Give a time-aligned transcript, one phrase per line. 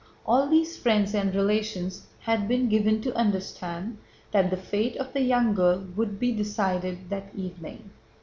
[0.25, 3.99] All these friends and relations had been given to understand
[4.31, 7.91] that the fate of the young girl would be decided that evening.